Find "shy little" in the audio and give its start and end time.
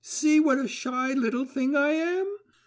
0.67-1.45